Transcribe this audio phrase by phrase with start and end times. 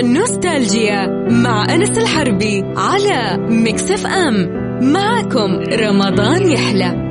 [0.00, 4.68] نوستالجيا مع أنس الحربي على مكسف أم.
[4.92, 7.08] معكم رمضان يحلى.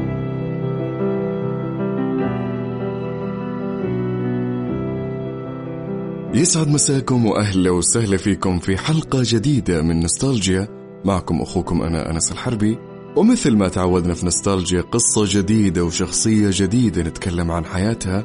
[6.33, 10.67] يسعد مساكم وأهلا وسهلا فيكم في حلقة جديدة من نوستالجيا.
[11.05, 12.77] معكم أخوكم أنا أنس الحربي.
[13.15, 18.23] ومثل ما تعودنا في نوستالجيا قصة جديدة وشخصية جديدة نتكلم عن حياتها.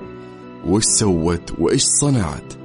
[0.66, 2.61] وش سوت وإيش صنعت؟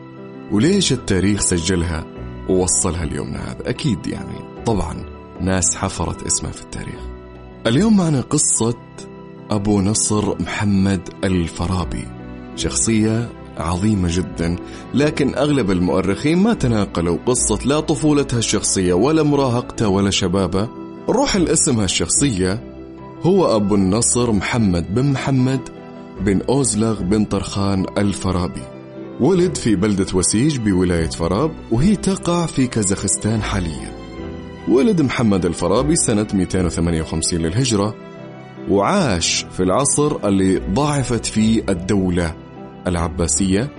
[0.52, 2.06] وليش التاريخ سجلها
[2.50, 4.64] ووصلها ليومنا هذا أكيد يعني.
[4.66, 5.06] طبعا
[5.42, 7.00] ناس حفرت اسمها في التاريخ.
[7.68, 8.78] اليوم معنا قصة
[9.50, 12.08] أبو نصر محمد الفرابي.
[12.56, 14.56] شخصية عظيمة جدا
[14.94, 17.18] لكن أغلب المؤرخين ما تناقلوا.
[17.26, 20.70] قصة لا طفولتها الشخصية ولا مراهقتها ولا شبابها.
[21.10, 22.74] روح الاسم هالشخصية
[23.22, 25.70] هو أبو النصر محمد بن محمد
[26.22, 28.77] بن أوزلغ بن طرخان الفرابي.
[29.20, 33.92] ولد في بلدة وسيج بولاية فراب وهي تقع في كازاخستان حاليا.
[34.68, 37.96] ولد محمد الفرابي سنة 258 للهجرة
[38.70, 42.36] وعاش في العصر اللي ضعفت فيه الدولة
[42.88, 43.70] العباسية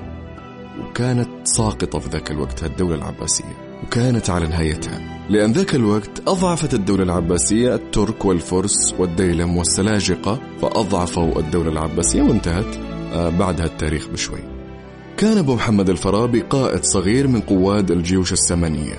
[0.81, 5.27] وكانت ساقطة في ذاك الوقت الدولة العباسية وكانت على نهايتها.
[5.31, 12.77] لأن ذاك الوقت أضعفت الدولة العباسية الترك والفرس والديلم والسلاجقة فأضعفوا الدولة العباسية وانتهت
[13.13, 14.58] آه، بعدها التاريخ بشوي.
[15.19, 18.99] كان أبو محمد الفارابي قائد صغير من قواد الجيوش السمنية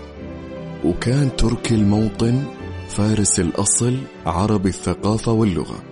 [0.85, 2.43] وكان تركي الموطن
[2.89, 5.83] فارس الأصل عربي الثقافة واللغة.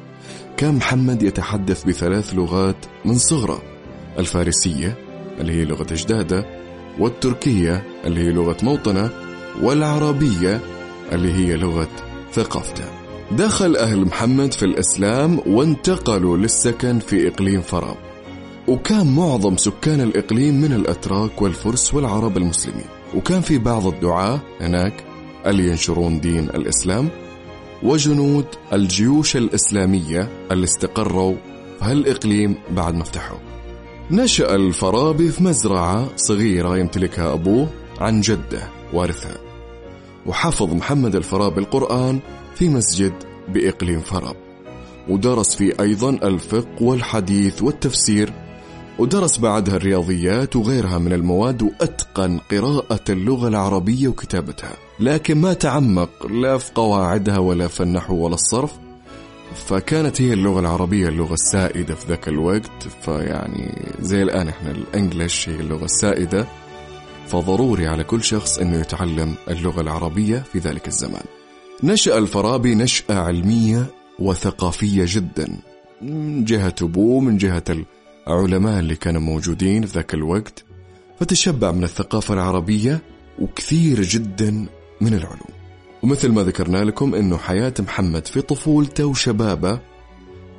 [0.58, 3.62] كان محمد يتحدث بثلاث لغات من صغره
[4.20, 4.98] الفارسية
[5.40, 6.46] اللي هي لغة أجداده
[7.00, 9.10] والتركية اللي هي لغة موطنه
[9.62, 10.62] والعربية
[11.12, 11.90] اللي هي لغة
[12.34, 12.86] ثقافته.
[13.32, 18.07] دخل أهل محمد في الإسلام وانتقلوا للسكن في إقليم فراب.
[18.68, 22.86] وكان معظم سكان الإقليم من الأتراك والفرس والعرب المسلمين.
[23.16, 25.04] وكان في بعض الدعاة هناك
[25.46, 27.10] اللي ينشرون دين الإسلام
[27.84, 31.36] وجنود الجيوش الإسلامية اللي استقروا
[31.80, 33.38] في هالإقليم بعد ما فتحوا
[34.12, 37.68] نشأ الفارابي في مزرعة صغيرة يمتلكها أبوه
[38.00, 39.38] عن جدة وارثها.
[40.26, 42.20] وحفظ محمد الفارابي القرآن
[42.56, 43.14] في مسجد
[43.50, 44.36] بإقليم فراب.
[45.10, 48.34] ودرس فيه أيضا الفقه والحديث والتفسير
[49.00, 54.74] ودرس بعدها الرياضيات وغيرها من المواد وأتقن قراءة اللغة العربية وكتابتها.
[55.00, 58.72] لكن ما تعمق لا في قواعدها ولا في النحو ولا الصرف
[59.56, 62.88] فكانت هي اللغة العربية اللغة السائدة في ذاك الوقت.
[63.02, 66.48] فيعني زي الآن إحنا الإنجليش هي اللغة السائدة.
[67.28, 71.24] فضروري على كل شخص إنه يتعلم اللغة العربية في ذلك الزمان.
[71.84, 73.86] نشأ الفارابي نشأة علمية
[74.20, 75.58] وثقافية جدا
[76.02, 77.64] من جهة أبوه من جهة
[78.28, 80.64] العلماء اللي كانوا موجودين في ذاك الوقت
[81.20, 83.02] فتشبع من الثقافة العربية
[83.40, 84.66] وكثير جدا
[85.02, 85.58] من العلوم
[86.04, 89.80] ومثل ما ذكرنا لكم إنه حياة محمد في طفولته وشبابه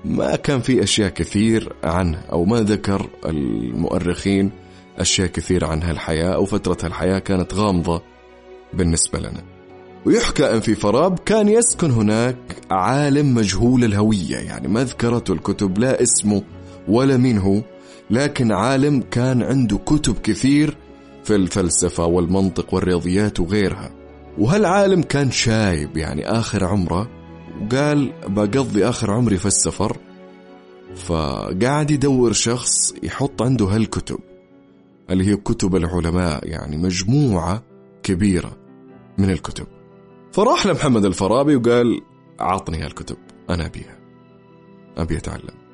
[0.04, 4.50] ما كان في أشياء كثير عنه أو ما ذكر المؤرخين
[4.98, 8.02] أشياء كثير عن هالحياة أو فترة هالحياة كانت غامضة
[8.74, 9.42] بالنسبة لنا.
[10.06, 12.36] ويحكى إن في فراب كان يسكن هناك
[12.70, 16.42] عالم مجهول الهوية يعني ما ذكرته الكتب لا اسمه
[16.88, 17.62] ولا مين هو
[18.10, 20.76] لكن عالم كان عنده كتب كثير
[21.24, 23.90] في الفلسفة والمنطق والرياضيات وغيرها.
[24.38, 27.08] وهالعالم كان شايب يعني آخر عمره؟
[27.62, 29.96] وقال بقضي آخر عمري في السفر
[30.96, 34.18] فقاعد يدور شخص يحط عنده هالكتب
[35.10, 37.62] اللي هي كتب العلماء يعني مجموعة
[38.02, 38.56] كبيرة
[39.18, 39.66] من الكتب.
[40.32, 42.00] فراح لمحمد الفارابي وقال
[42.40, 43.16] عطني هالكتب
[43.50, 43.98] أنا أبيها
[44.96, 45.67] أبي أتعلم.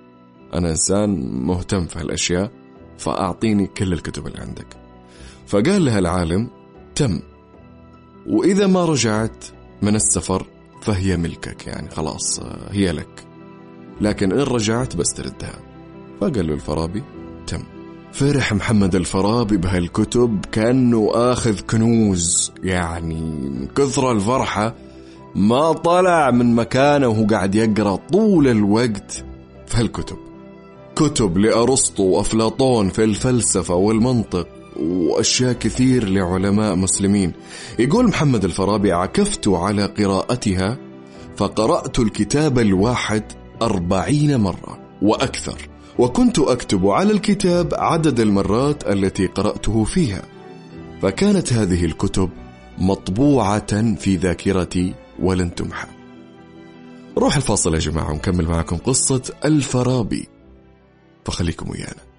[0.54, 1.10] أنا إنسان
[1.46, 2.50] مهتم في هالأشياء
[2.98, 4.66] فأعطيني كل الكتب اللي عندك.
[5.46, 6.48] فقال له العالم
[6.94, 7.20] تم.
[8.26, 9.44] وإذا ما رجعت
[9.82, 10.46] من السفر
[10.82, 13.24] فهي ملكك يعني خلاص هي لك.
[14.00, 15.58] لكن إن رجعت بس تردها.
[16.20, 17.02] فقال له الفارابي
[17.46, 17.62] تم.
[18.12, 24.74] فرح محمد الفارابي بهالكتب كأنه آخذ كنوز يعني من كثر الفرحة
[25.34, 29.24] ما طلع من مكانه وهو قاعد يقرأ طول الوقت
[29.66, 30.16] في هالكتب.
[30.96, 37.32] كتب لأرسطو وأفلاطون في الفلسفة والمنطق وأشياء كثير لعلماء مسلمين.
[37.78, 40.78] يقول محمد الفارابي عكفت على قراءتها
[41.36, 43.22] فقرأت الكتاب الواحد
[43.62, 45.68] أربعين مرة وأكثر
[45.98, 50.22] وكنت أكتب على الكتاب عدد المرات التي قرأته فيها.
[51.02, 52.30] فكانت هذه الكتب
[52.78, 55.88] مطبوعة في ذاكرتي ولن تمحى.
[57.18, 60.33] روح الفاصل يا جماعة ونكمل معكم قصة الفارابي
[61.26, 62.14] فخليكم ويانا.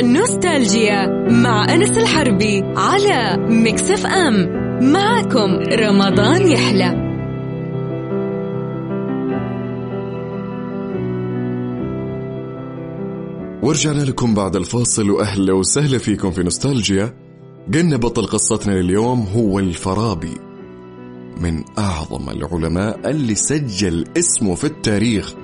[0.00, 4.64] نوستالجيا مع أنس الحربي على مكسف أم.
[4.92, 7.04] معكم رمضان يحلى.
[13.62, 17.14] ورجعنا لكم بعد الفاصل وأهلا وسهلا فيكم في نوستالجيا.
[17.74, 20.34] قلنا بطل قصتنا اليوم هو الفارابي
[21.40, 25.34] من أعظم العلماء اللي سجل اسمه في التاريخ.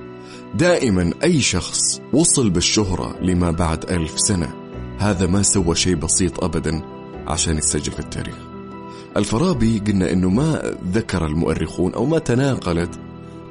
[0.54, 4.54] دائما أي شخص وصل بالشهرة لما بعد ألف سنة.
[4.98, 6.82] هذا ما سوى شيء بسيط أبدا
[7.26, 8.36] عشان يتسجل في التاريخ.
[9.16, 12.90] الفارابي قلنا أنه ما ذكر المؤرخون أو ما تناقلت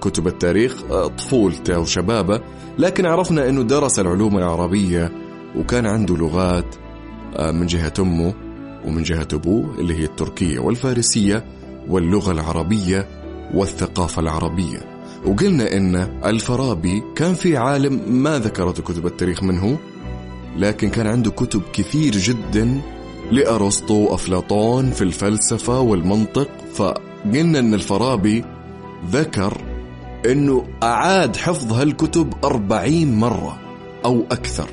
[0.02, 2.42] كتب التاريخ آه، طفولته وشبابه
[2.78, 5.12] لكن عرفنا أنه درس العلوم العربية
[5.56, 6.76] وكان عنده لغات
[7.36, 8.34] آه، من جهة أمه
[8.86, 11.46] ومن جهة أبوه اللي هي التركية والفارسية
[11.88, 13.08] واللغة العربية
[13.54, 14.99] والثقافة العربية.
[15.26, 15.96] وقلنا إن
[16.26, 19.78] الفارابي كان في عالم ما ذكرته كتب التاريخ منه
[20.58, 22.82] لكن كان عنده كتب كثير جدا
[23.32, 28.44] لأرسطو وأفلاطون في الفلسفة والمنطق فقلنا أن الفارابي
[29.12, 29.62] ذكر
[30.26, 33.60] أنه أعاد حفظ هالكتب أربعين مرة
[34.06, 34.70] أو أكثر.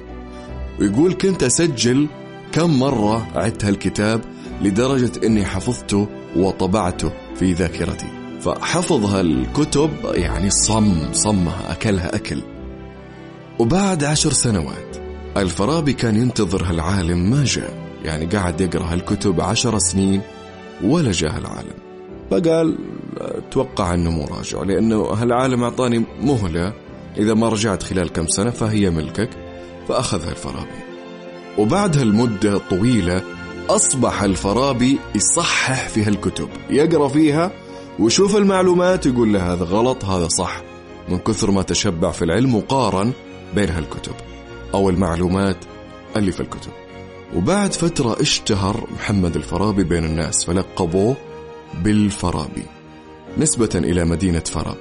[0.81, 2.09] ويقول كنت أسجل
[2.53, 4.21] كم مرة عدت هالكتاب
[4.63, 8.26] لدرجة أني حفظته وطبعته في ذاكرتي.
[8.47, 12.43] فحفظ هالكتب يعني صم صمها أكلها أكل.
[13.59, 14.97] وبعد عشر سنوات
[15.37, 20.21] الفارابي كان ينتظر هالعالم ما جاء يعني قاعد يقرأ هالكتب عشر سنين
[20.85, 21.75] ولا جاء هالعالم.
[22.31, 22.79] فقال
[23.51, 26.73] توقع أنه مو راجع لأنه هالعالم أعطاني مهلة.
[27.19, 29.31] إذا ما رجعت خلال كم سنة فهي ملكك.
[29.89, 30.87] فأخذها الفارابي
[31.59, 33.23] وبعد هالمدة الطويلة
[33.71, 37.66] أصبح الفارابي يصحح في هالكتب يقرأ فيها
[37.99, 40.63] ويشوف المعلومات يقول له هذا غلط هذا صح.
[41.09, 43.13] من كثر ما تشبع في العلم وقارن
[43.55, 44.15] بين هالكتب
[44.75, 45.57] أو المعلومات
[46.17, 46.73] اللي في الكتب.
[47.37, 51.17] وبعد فترة اشتهر محمد الفارابي بين الناس فلقبوه
[51.85, 52.63] بالفارابي
[53.39, 54.79] نسبة إلى مدينة فاراب.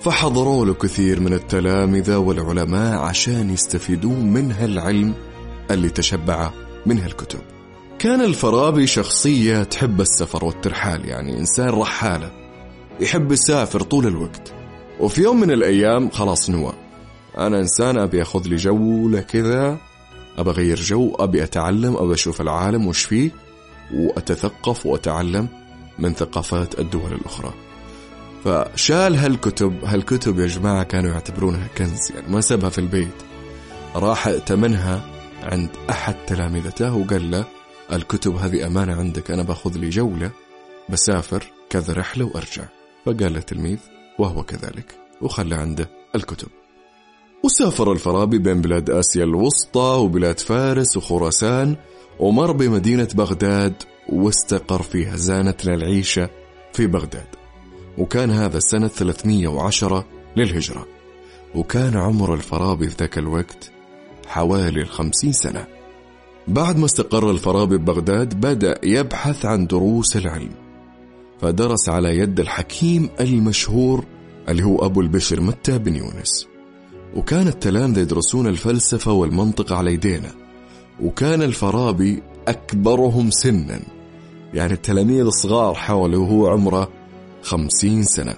[0.00, 5.14] فحضروا له كثير من التلامذة والعلماء عشان يستفيدون من هالعلم
[5.70, 6.50] اللي تشبع
[6.86, 7.57] من هالكتب.
[7.98, 12.30] كان الفارابي شخصية تحب السفر والترحال يعني إنسان رحالة
[13.00, 14.52] يحب يسافر طول الوقت.
[15.00, 16.72] وفي يوم من الأيام خلاص نوى.
[17.38, 19.78] أنا إنسان أبي أخذ لي جولة كذا
[20.38, 23.30] أبى أغير جو أبي أتعلم أبي أشوف العالم وش فيه
[23.94, 25.48] وأتثقف وأتعلم
[25.98, 27.54] من ثقافات الدول الأخرى.
[28.44, 33.22] فشال هالكتب هالكتب يا جماعة كانوا يعتبرونها كنز يعني ما سابها في البيت.
[33.94, 35.02] راح ائتمنها
[35.42, 37.57] عند أحد تلامذته وقال له
[37.92, 40.30] الكتب هذه أمانة عندك أنا باخذ لي جولة
[40.88, 42.64] بسافر كذا رحلة وأرجع.
[43.06, 43.78] فقال التلميذ
[44.18, 46.48] وهو كذلك وخلى عنده الكتب.
[47.44, 51.76] وسافر الفارابي بين بلاد آسيا الوسطى وبلاد فارس وخراسان
[52.18, 53.74] ومر بمدينة بغداد
[54.08, 56.30] واستقر فيها زانت للعيشة
[56.72, 57.26] في بغداد.
[57.98, 60.04] وكان هذا سنة 310
[60.36, 60.86] للهجرة.
[61.54, 63.70] وكان عمر الفارابي في ذاك الوقت
[64.26, 65.77] حوالي الخمسين سنة.
[66.48, 70.54] بعد ما استقر الفارابي ببغداد بدأ يبحث عن دروس العلم
[71.40, 74.04] فدرس على يد الحكيم المشهور
[74.48, 76.46] اللي هو أبو البشر متى بن يونس.
[77.16, 80.30] وكان التلامذة يدرسون الفلسفة والمنطق على يدينا
[81.02, 83.80] وكان الفارابي أكبرهم سنا
[84.54, 86.88] يعني التلاميذ الصغار حوله وهو عمره
[87.42, 88.34] خمسين سنة.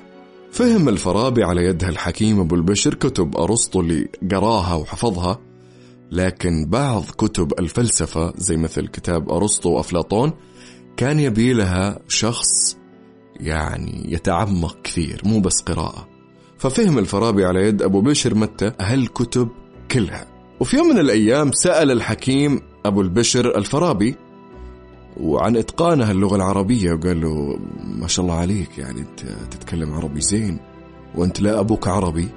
[0.53, 5.39] فهم الفارابي على يدها الحكيم أبو البشر كتب أرسطو اللي قراها وحفظها
[6.11, 10.33] لكن بعض كتب الفلسفة زي مثل كتاب أرسطو وأفلاطون
[10.97, 12.77] كان يبي لها شخص
[13.41, 16.09] يعني يتعمق كثير مو بس قراءة.
[16.59, 19.49] ففهم الفارابي على يد أبو بشر متى هالكتب
[19.91, 20.27] كلها.
[20.61, 24.17] وفي يوم من الأيام سأل الحكيم أبو البشر الفارابي
[25.21, 30.59] وعن إتقانها اللغة العربية وقال له ما شاء الله عليك يعني أنت تتكلم عربي زين
[31.15, 32.29] وأنت لا أبوك عربي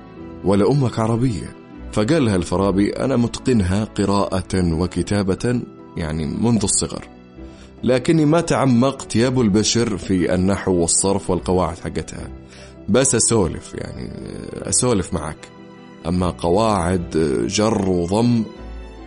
[0.43, 1.62] ولا أمك عربية.
[1.93, 5.61] فقال لها الفارابي أنا متقنها قراءة وكتابة
[5.97, 7.07] يعني منذ الصغر.
[7.83, 12.27] لكني ما تعمقت يا أبو البشر في النحو والصرف والقواعد حقتها.
[12.89, 14.11] بس أسولف يعني
[14.69, 15.47] أسولف معك.
[16.07, 17.09] أما قواعد
[17.47, 18.43] جر وضم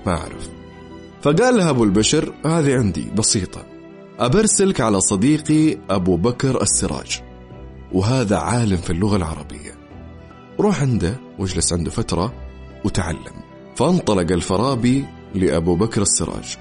[0.07, 0.49] ما أعرف.
[1.23, 3.67] فقال لها أبو البشر هذه عندي بسيطة.
[4.19, 7.23] أبرسلك على صديقي أبو بكر السراج.
[7.93, 9.77] وهذا عالم في اللغة العربية.
[10.61, 12.46] روح عنده واجلس عنده فترة
[12.87, 13.37] وتعلم.
[13.77, 16.57] فانطلق الفارابي لأبو بكر السراج.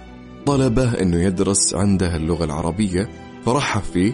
[0.46, 3.10] طلبه أنه يدرس عنده اللغة العربية
[3.46, 4.13] فرحب فيه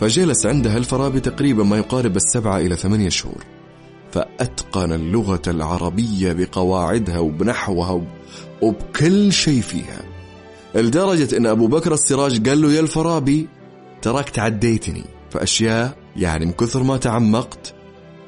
[0.00, 3.44] فجلس عنده الفارابي تقريبا ما يقارب السبعة إلى ثمانية شهور.
[4.12, 8.02] فأتقن اللغة العربية بقواعدها وبنحوها
[8.62, 10.02] وبكل شيء فيها.
[10.74, 13.48] لدرجة أن أبو بكر السراج قال له يا الفارابي
[14.02, 17.74] تراك تعديتني فأشياء يعني من كثر ما تعمقت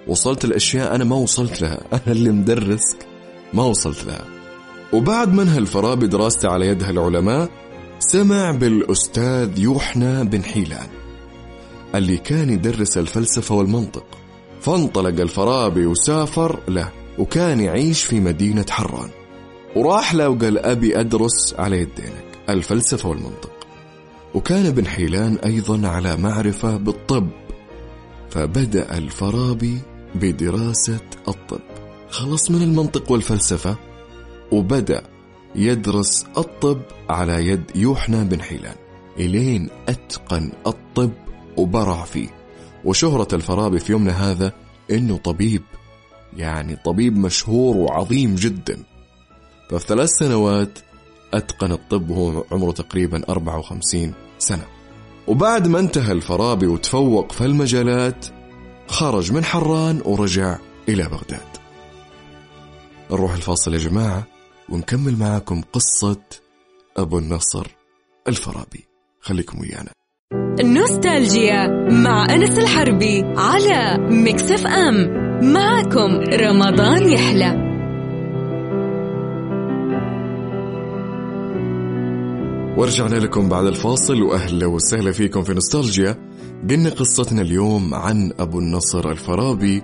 [0.07, 1.81] وصلت الأشياء أنا ما وصلت لها.
[1.93, 3.07] أنا اللي مدرسك
[3.53, 4.25] ما وصلت لها.
[4.93, 7.49] وبعد منها الفارابي دراسته على يد هالعلماء
[7.99, 10.87] سمع بالأستاذ يوحنا بن حيلان
[11.95, 14.07] اللي كان يدرس الفلسفة والمنطق.
[14.61, 19.11] فانطلق الفارابي وسافر له وكان يعيش في مدينة حران.
[19.77, 23.53] وراح له وقال أبي أدرس على يدينك الفلسفة والمنطق.
[24.35, 27.29] وكان ابن حيلان أيضا على معرفة بالطب.
[28.31, 29.79] فبدأ الفارابي
[30.21, 31.61] بدراسة الطب.
[32.11, 33.77] خلص من المنطق والفلسفة
[34.53, 35.03] وبدأ
[35.55, 36.81] يدرس الطب
[37.11, 38.75] على يد يوحنا بن حيلان.
[39.19, 41.13] إلين أتقن الطب
[41.57, 42.29] وبرع فيه.
[42.85, 44.53] وشهرة الفارابي في يومنا هذا
[44.91, 45.63] إنه طبيب
[46.37, 48.79] يعني طبيب مشهور وعظيم جدا.
[49.71, 50.79] ففي ثلاث سنوات
[51.35, 54.65] أتقن الطب وهو عمره تقريبا 54 سنة.
[55.27, 58.27] وبعد ما انتهى الفارابي وتفوق في المجالات
[58.89, 60.57] خرج من حران ورجع
[60.89, 61.57] إلى بغداد.
[63.11, 64.27] نروح الفاصل يا جماعة
[64.69, 66.21] ونكمل معاكم قصة
[66.97, 67.67] أبو النصر
[68.29, 68.89] الفارابي.
[69.21, 69.91] خليكم ويانا.
[70.61, 75.27] نوستالجيا مع أنس الحربي على مكسف أم.
[75.53, 77.66] معكم رمضان يحلى.
[82.77, 84.23] ورجعنا لكم بعد الفاصل.
[84.23, 86.17] وأهلا وسهلا فيكم في نوستالجيا.
[86.71, 89.83] قلنا قصتنا اليوم عن أبو النصر الفارابي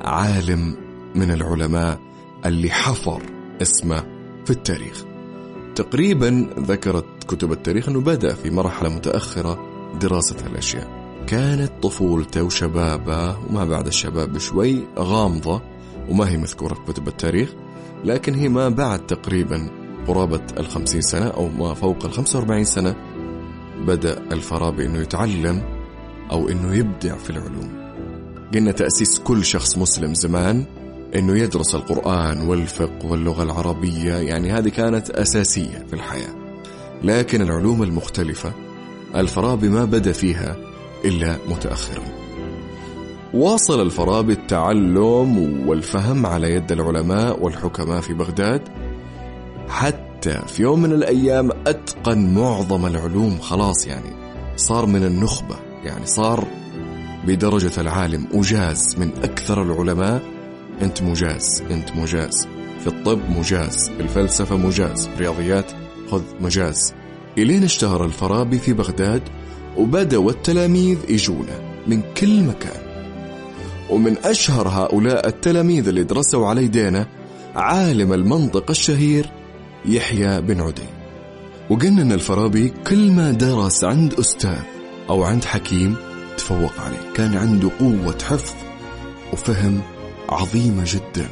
[0.00, 0.76] عالم
[1.14, 2.00] من العلماء
[2.46, 3.22] اللي حفر
[3.62, 4.04] اسمه
[4.44, 5.04] في التاريخ.
[5.74, 9.58] تقريبا ذكرت كتب التاريخ أنه بدأ في مرحلة متأخرة
[10.00, 11.04] دراسة الأشياء.
[11.26, 15.62] كانت طفولته وشبابة وما بعد الشباب بشوي غامضة
[16.08, 17.52] وما هي مذكورة في كتب التاريخ
[18.04, 22.96] لكن هي ما بعد تقريبا قرابة الخمسين سنة أو ما فوق الخمسة وأربعين سنة
[23.86, 25.62] بدأ الفارابي أنه يتعلم
[26.30, 27.84] أو أنه يبدع في العلوم.
[28.54, 30.64] قلنا تأسيس كل شخص مسلم زمان
[31.14, 36.34] أنه يدرس القرآن والفقه واللغة العربية يعني هذه كانت أساسية في الحياة.
[37.02, 38.52] لكن العلوم المختلفة
[39.14, 40.56] الفارابي ما بدأ فيها
[41.04, 42.04] إلا متأخرا.
[43.34, 48.83] واصل الفارابي التعلم والفهم على يد العلماء والحكماء في بغداد
[49.68, 54.10] حتى في يوم من الأيام أتقن معظم العلوم خلاص يعني.
[54.56, 56.46] صار من النخبة يعني صار
[57.26, 60.22] بدرجة العالم أجاز من أكثر العلماء.
[60.82, 62.48] أنت مجاز أنت مجاز.
[62.80, 65.72] في الطب مجاز في الفلسفة مجاز في الرياضيات
[66.10, 66.94] خذ مجاز.
[67.38, 69.22] إلين اشتهر الفارابي في بغداد
[69.76, 72.80] وبدأوا التلاميذ يجونه من كل مكان.
[73.90, 77.06] ومن أشهر هؤلاء التلاميذ اللي درسوا على يدينا
[77.54, 79.30] عالم المنطق الشهير
[79.86, 80.82] يحيى بن عدي.
[81.70, 84.62] أن الفارابي كل ما درس عند أستاذ
[85.10, 85.96] أو عند حكيم
[86.36, 87.12] تفوق عليه.
[87.14, 88.54] كان عنده قوة حفظ
[89.32, 89.80] وفهم
[90.28, 91.28] عظيمة جدا.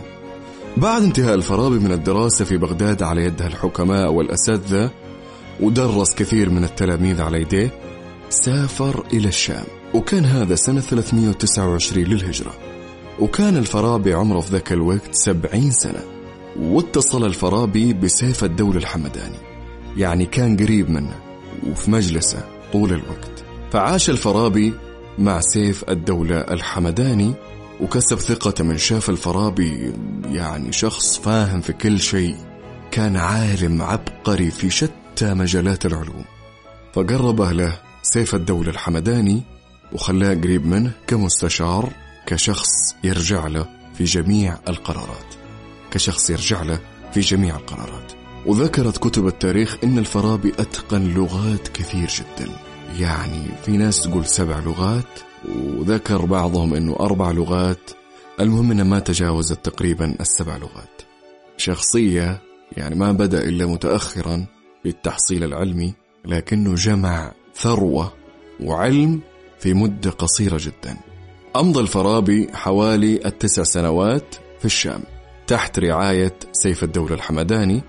[0.76, 4.90] بعد انتهاء الفارابي من الدراسة في بغداد على يد الحكماء والأساتذة
[5.60, 7.70] ودرس كثير من التلاميذ على يديه
[8.30, 9.64] سافر إلى الشام.
[9.94, 12.52] وكان هذا سنة 329 للهجرة.
[13.20, 16.11] وكان الفارابي عمره في ذاك الوقت 70 سنة.
[16.56, 19.38] واتصل الفارابي بسيف الدولة الحمداني.
[19.96, 21.20] يعني كان قريب منه
[21.70, 23.44] وفي مجلسه طول الوقت.
[23.72, 24.74] فعاش الفارابي
[25.18, 27.34] مع سيف الدولة الحمداني
[27.80, 29.92] وكسب ثقته من شاف الفارابي
[30.24, 32.36] يعني شخص فاهم في كل شيء.
[32.90, 36.24] كان عالم عبقري في شتى مجالات العلوم.
[36.92, 39.42] فقربه له سيف الدولة الحمداني
[39.92, 41.92] وخلاه قريب منه كمستشار
[42.26, 45.31] كشخص يرجع له في جميع القرارات.
[45.92, 46.80] كشخص يرجع له
[47.12, 48.12] في جميع القرارات.
[48.46, 52.50] وذكرت كتب التاريخ إن الفارابي أتقن لغات كثير جدا.
[53.00, 55.18] يعني في ناس تقول سبع لغات
[55.48, 57.90] وذكر بعضهم إنه أربع لغات.
[58.40, 61.02] المهم إنه ما تجاوزت تقريبا السبع لغات.
[61.56, 62.42] شخصية
[62.76, 64.46] يعني ما بدأ إلا متأخرا
[64.84, 65.94] بالتحصيل العلمي
[66.24, 68.12] لكنه جمع ثروة
[68.60, 69.20] وعلم
[69.58, 70.96] في مدة قصيرة جدا.
[71.56, 75.02] أمضى الفارابي حوالي التسع سنوات في الشام.
[75.52, 77.82] تحت رعاية سيف الدولة الحمداني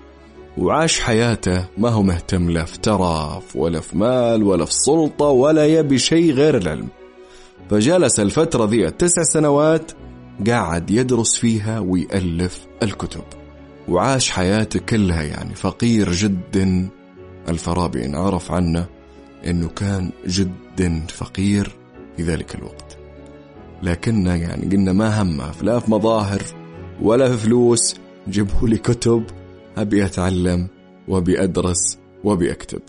[0.58, 5.66] وعاش حياته ما هو مهتم لا في ترف ولا في مال ولا في سلطة ولا
[5.66, 6.88] يبي شيء غير العلم.
[7.70, 9.92] فجلس الفترة ذي التسع سنوات
[10.46, 13.24] قاعد يدرس فيها ويألف الكتب.
[13.88, 16.88] وعاش حياته كلها يعني فقير جدا.
[17.48, 18.86] الفارابي إن عرف عنه
[19.46, 21.76] أنه كان جدا فقير
[22.16, 22.98] في ذلك الوقت.
[23.82, 26.42] لكننا يعني قلنا ما همه لا في مظاهر
[27.02, 27.94] ولا في فلوس
[28.28, 29.24] جيبوا لي كتب
[29.76, 30.68] أبي أتعلم
[31.08, 32.82] وأبي أدرس وأبي أكتب.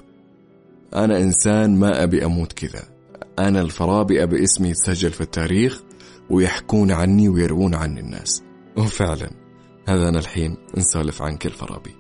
[0.95, 2.83] أنا إنسان ما أبي أموت كذا.
[3.39, 5.83] أنا الفرابي أبي اسمي يتسجل في التاريخ
[6.29, 8.43] ويحكون عني ويروون عني الناس.
[8.77, 9.29] وفعلا
[9.88, 11.95] هذا أنا الحين نسولف عن كل فرابي.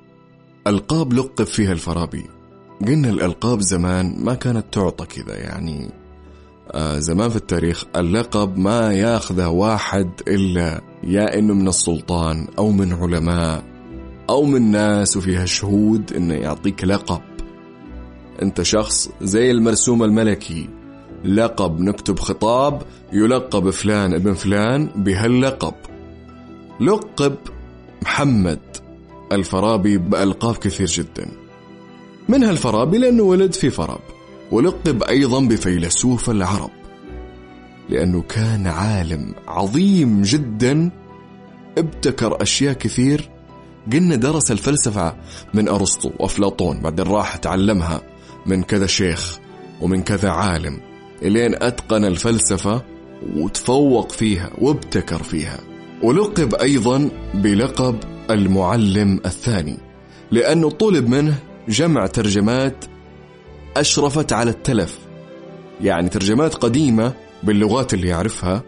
[0.67, 2.25] ألقاب لقب فيها الفرابي.
[2.87, 5.91] قلنا الألقاب زمان ما كانت تعطى كذا يعني
[6.71, 12.93] آه زمان في التاريخ اللقب ما ياخذه واحد إلا يا إنه من السلطان أو من
[12.93, 13.63] علماء
[14.29, 17.21] أو من ناس وفيها شهود إنه يعطيك لقب.
[18.41, 20.69] أنت شخص زي المرسوم الملكي.
[21.25, 22.81] لقب نكتب خطاب
[23.13, 25.73] يلقب فلان ابن فلان بهاللقب.
[26.79, 27.35] لقب
[28.01, 28.59] محمد.
[29.31, 31.31] الفارابي بألقاب كثير جدا.
[32.29, 34.01] منها الفارابي لأنه ولد في فراب
[34.51, 36.84] ولقب أيضا بفيلسوف العرب.
[37.89, 40.91] لأنه كان عالم عظيم جدا.
[41.77, 43.29] ابتكر أشياء كثير.
[43.93, 45.15] قلنا درس الفلسفة
[45.53, 48.01] من أرسطو وأفلاطون بعدين راح تعلمها
[48.45, 49.39] من كذا شيخ
[49.81, 50.79] ومن كذا عالم
[51.21, 52.81] إلين أتقن الفلسفة
[53.35, 55.59] وتفوق فيها وابتكر فيها.
[56.03, 57.97] ولقب أيضا بلقب
[58.31, 59.77] المعلم الثاني
[60.31, 61.35] لأنه طلب منه
[61.69, 62.85] جمع ترجمات
[63.77, 64.99] أشرفت على التلف.
[65.81, 67.13] يعني ترجمات قديمة
[67.43, 68.63] باللغات اللي يعرفها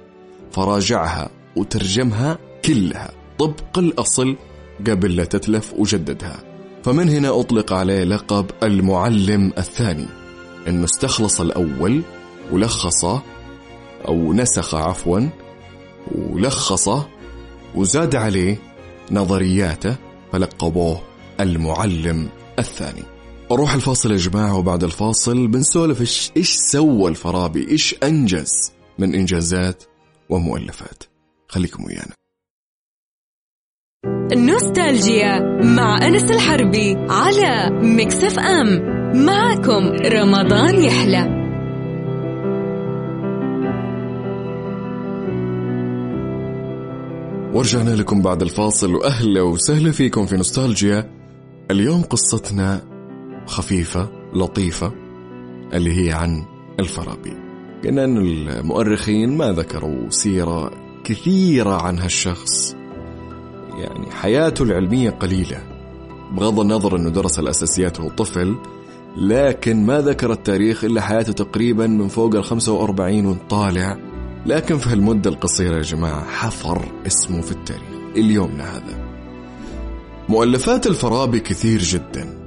[0.52, 4.36] فراجعها وترجمها كلها طبق الأصل
[4.88, 6.44] قبل لا تتلف وجددها.
[6.84, 10.06] فمن هنا أطلق عليه لقب المعلم الثاني.
[10.68, 12.02] أنه استخلص الأول
[12.52, 13.22] ولخصه
[14.08, 15.20] أو نسخ عفوا
[16.16, 17.08] ولخصه
[17.76, 18.58] وزاد عليه
[19.12, 19.96] نظرياته
[20.32, 21.02] فلقبوه
[21.40, 23.04] المعلم الثاني.
[23.52, 29.84] أروح الفاصل يا جماعة وبعد الفاصل بنسولف إيش, إيش سوى الفارابي إيش أنجز من إنجازات
[30.30, 31.04] ومؤلفات؟
[31.48, 32.14] خليكم ويانا.
[34.36, 38.68] نوستالجيا مع أنس الحربي على مكسف أم.
[39.26, 41.38] معكم رمضان يحلى.
[47.54, 51.18] ورجعنا لكم بعد الفاصل وأهلا وسهلا فيكم في نوستالجيا.
[51.72, 52.82] اليوم قصتنا
[53.48, 54.92] خفيفة لطيفة
[55.74, 56.46] اللي هي عن
[56.80, 57.34] الفارابي
[57.86, 60.72] قلنا أن المؤرخين ما ذكروا سيرة
[61.04, 62.76] كثيرة عن هالشخص.
[63.78, 65.64] يعني حياته العلمية قليلة
[66.32, 68.56] بغض النظر أنه درس الأساسيات وهو طفل
[69.18, 73.98] لكن ما ذكر التاريخ إلا حياته تقريبا من فوق ال 45 ونطالع
[74.46, 77.84] لكن في هالمدة القصيرة يا جماعة حفر اسمه في التاريخ.
[78.16, 79.08] اليومنا هذا.
[80.30, 82.47] مؤلفات الفارابي كثير جدا.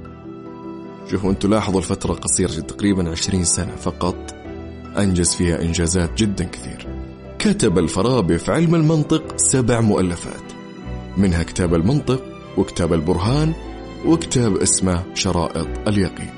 [1.07, 4.35] شوفوا أنتم لاحظوا الفترة قصيرة تقريبا 20 سنة فقط
[4.97, 6.87] أنجز فيها إنجازات جدا كثير.
[7.39, 10.43] كتب الفارابي في علم المنطق سبع مؤلفات
[11.17, 12.23] منها كتاب المنطق
[12.57, 13.53] وكتاب البرهان
[14.05, 16.29] وكتاب اسمه شرائط اليقين.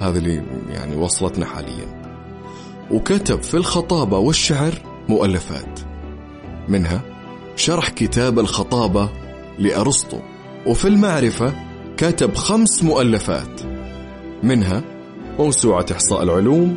[0.00, 2.00] هذا اللي يعني وصلتنا حاليا.
[2.90, 4.72] وكتب في الخطابة والشعر
[5.08, 5.80] مؤلفات
[6.68, 7.02] منها
[7.56, 9.08] شرح كتاب الخطابة
[9.58, 10.18] لأرسطو.
[10.66, 11.54] وفي المعرفة
[11.96, 13.69] كتب خمس مؤلفات.
[14.42, 14.82] منها
[15.38, 16.76] موسوعة إحصاء العلوم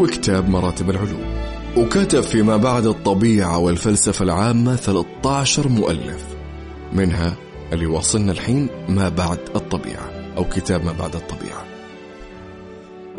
[0.00, 1.42] وكتاب مراتب العلوم.
[1.76, 6.24] وكتب فيما بعد الطبيعة والفلسفة العامة 13 مؤلف.
[6.92, 7.36] منها
[7.72, 11.64] اللي واصلنا الحين ما بعد الطبيعة أو كتاب ما بعد الطبيعة.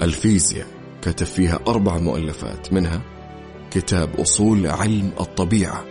[0.02, 0.68] الفيزياء
[1.02, 3.02] كتب فيها أربع مؤلفات منها
[3.72, 5.86] كتاب أصول علم الطبيعة.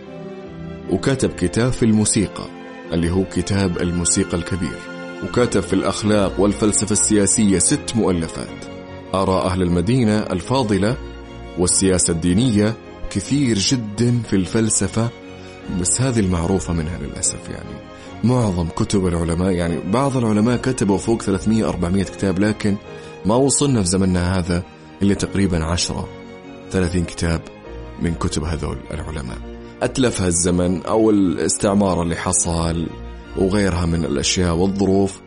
[0.89, 2.45] وكتب كتاب في الموسيقى
[2.93, 4.92] اللي هو كتاب الموسيقى الكبير.
[5.23, 8.65] وكتب في الأخلاق والفلسفة السياسية ست مؤلفات.
[9.13, 10.97] آراء أهل المدينة الفاضلة
[11.59, 12.73] والسياسة الدينية
[13.09, 15.09] كثير جدا في الفلسفة
[15.81, 17.93] بس هذه المعروفة منها للأسف يعني.
[18.23, 22.75] معظم كتب العلماء يعني بعض العلماء كتبوا فوق 300 400 كتاب لكن
[23.25, 24.63] ما وصلنا في زمننا هذا
[25.01, 26.07] إلا تقريبا 10
[26.71, 27.41] 30 كتاب
[28.01, 29.37] من كتب هذول العلماء.
[29.81, 32.87] أتلفها الزمن أو الاستعمار اللي حصل
[33.37, 35.21] وغيرها من الأشياء والظروف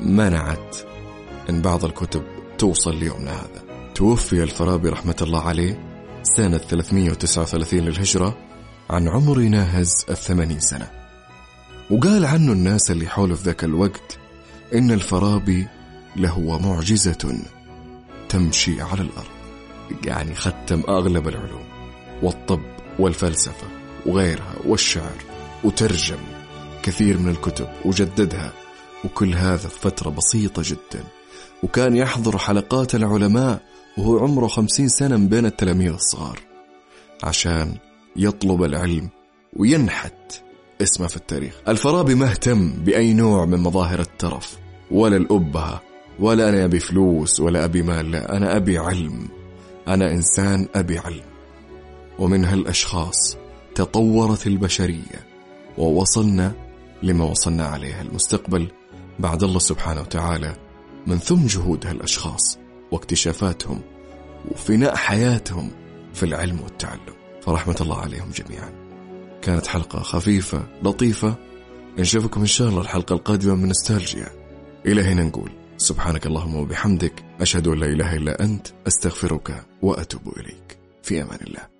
[0.00, 0.76] منعت
[1.50, 2.22] أن بعض الكتب
[2.58, 3.62] توصل ليومنا هذا.
[3.94, 5.80] توفي الفارابي رحمة الله عليه
[6.22, 8.36] سنة 339 للهجرة
[8.90, 10.90] عن عمر ناهز الثمانين سنة.
[11.90, 14.18] وقال عنه الناس اللي حوله في ذاك الوقت
[14.74, 15.66] إن الفارابي
[16.16, 17.38] لهو معجزة
[18.28, 19.36] تمشي على الأرض.
[20.04, 21.64] يعني ختم أغلب العلوم
[22.22, 22.62] والطب
[22.98, 23.66] والفلسفة
[24.06, 25.16] وغيرها والشعر
[25.64, 26.35] وترجم
[26.86, 28.52] كثير من الكتب وجددها.
[29.04, 31.04] وكل هذا في فترة بسيطة جدا.
[31.62, 33.62] وكان يحضر حلقات العلماء
[33.98, 36.40] وهو عمره خمسين سنة من بين التلاميذ الصغار.
[37.22, 37.74] عشان
[38.16, 39.08] يطلب العلم
[39.56, 40.42] وينحت
[40.82, 41.54] اسمه في التاريخ.
[41.68, 44.56] الفارابي ما اهتم بأي نوع من مظاهر الترف.
[44.90, 45.82] ولا الأبهة
[46.18, 49.28] ولا أنا أبي فلوس ولا أبي مال لا أنا أبي علم.
[49.88, 51.24] أنا إنسان أبي علم.
[52.18, 53.36] ومن هالأشخاص
[53.74, 55.26] تطورت البشرية
[55.78, 56.65] ووصلنا
[57.06, 58.68] لما وصلنا عليه المستقبل
[59.18, 60.56] بعد الله سبحانه وتعالى
[61.06, 62.58] من ثم جهود هالأشخاص
[62.92, 63.80] واكتشافاتهم
[64.50, 65.70] وفناء حياتهم
[66.14, 67.16] في العلم والتعلم.
[67.42, 68.72] فرحمة الله عليهم جميعا.
[69.42, 71.34] كانت حلقة خفيفة لطيفة.
[71.98, 74.28] نشوفكم إن شاء الله الحلقة القادمة من نستالجيا.
[74.86, 80.78] إلى هنا نقول سبحانك اللهم وبحمدك أشهد أن لا إله إلا أنت أستغفرك وأتوب إليك.
[81.02, 81.75] في أمان الله.